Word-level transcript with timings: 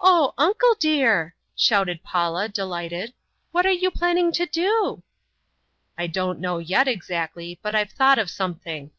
"Oh, 0.00 0.34
uncle 0.36 0.74
dear!" 0.80 1.36
shouted 1.54 2.02
Paula, 2.02 2.48
delighted, 2.48 3.14
"what 3.52 3.64
are 3.66 3.70
you 3.70 3.88
planning 3.88 4.32
to 4.32 4.46
do?" 4.46 5.04
"I 5.96 6.08
don't 6.08 6.40
know 6.40 6.58
yet 6.58 6.88
exactly, 6.88 7.56
but 7.62 7.72
I've 7.72 7.92
thought 7.92 8.18
of 8.18 8.30
something. 8.30 8.90